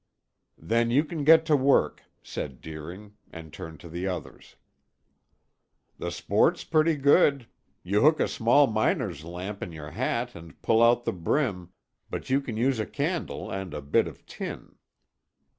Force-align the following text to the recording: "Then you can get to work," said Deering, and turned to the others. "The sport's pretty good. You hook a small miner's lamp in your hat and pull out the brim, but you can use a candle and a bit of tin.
"Then 0.57 0.89
you 0.89 1.03
can 1.05 1.23
get 1.23 1.45
to 1.45 1.55
work," 1.55 2.01
said 2.23 2.59
Deering, 2.59 3.13
and 3.31 3.53
turned 3.53 3.79
to 3.81 3.87
the 3.87 4.07
others. 4.07 4.55
"The 5.99 6.09
sport's 6.09 6.63
pretty 6.63 6.95
good. 6.95 7.45
You 7.83 8.01
hook 8.01 8.19
a 8.19 8.27
small 8.27 8.65
miner's 8.65 9.23
lamp 9.23 9.61
in 9.61 9.71
your 9.71 9.91
hat 9.91 10.33
and 10.33 10.59
pull 10.63 10.81
out 10.81 11.05
the 11.05 11.13
brim, 11.13 11.69
but 12.09 12.31
you 12.31 12.41
can 12.41 12.57
use 12.57 12.79
a 12.79 12.87
candle 12.87 13.51
and 13.51 13.75
a 13.75 13.81
bit 13.83 14.07
of 14.07 14.25
tin. 14.25 14.75